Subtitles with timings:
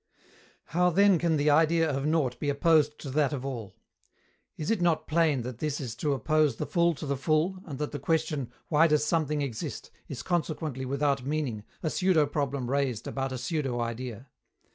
[0.73, 3.75] How then can the idea of Nought be opposed to that of All?
[4.57, 7.77] Is it not plain that this is to oppose the full to the full, and
[7.77, 13.05] that the question, "Why does something exist?" is consequently without meaning, a pseudo problem raised
[13.05, 14.27] about a pseudo idea?